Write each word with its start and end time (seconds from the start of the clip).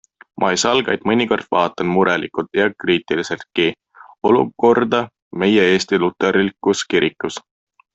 Ma 0.43 0.47
ei 0.53 0.59
salga, 0.61 0.93
et 0.99 1.03
mõnikord 1.09 1.51
vaatan 1.55 1.91
murelikult 1.97 2.59
ja 2.61 2.65
kriitiliseltki 2.85 3.69
olukorda 4.33 5.07
meie 5.45 5.71
Eesti 5.77 6.05
luterlikus 6.07 6.87
kirikus. 6.95 7.43